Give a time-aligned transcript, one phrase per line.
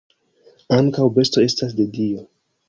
[0.77, 2.27] Ankaŭ bestoj estas de Dio.